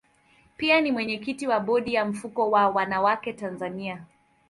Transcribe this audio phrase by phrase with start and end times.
[0.57, 4.03] Pia ni mwenyekiti wa bodi ya mfuko wa wanawake Tanzania.